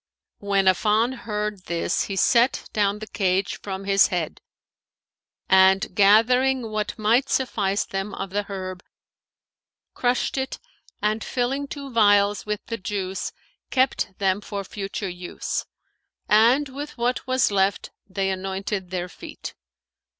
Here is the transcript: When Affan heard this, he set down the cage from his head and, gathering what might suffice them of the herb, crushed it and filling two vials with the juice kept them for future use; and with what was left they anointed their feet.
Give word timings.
When 0.39 0.65
Affan 0.65 1.13
heard 1.13 1.65
this, 1.65 2.05
he 2.05 2.15
set 2.15 2.67
down 2.73 2.97
the 2.97 3.05
cage 3.05 3.59
from 3.61 3.83
his 3.83 4.07
head 4.07 4.41
and, 5.47 5.93
gathering 5.93 6.71
what 6.71 6.97
might 6.97 7.29
suffice 7.29 7.85
them 7.85 8.15
of 8.15 8.31
the 8.31 8.41
herb, 8.49 8.81
crushed 9.93 10.39
it 10.39 10.57
and 11.03 11.23
filling 11.23 11.67
two 11.67 11.91
vials 11.91 12.47
with 12.47 12.65
the 12.65 12.79
juice 12.79 13.31
kept 13.69 14.17
them 14.17 14.41
for 14.41 14.63
future 14.63 15.07
use; 15.07 15.67
and 16.27 16.67
with 16.67 16.97
what 16.97 17.27
was 17.27 17.51
left 17.51 17.91
they 18.09 18.31
anointed 18.31 18.89
their 18.89 19.07
feet. 19.07 19.53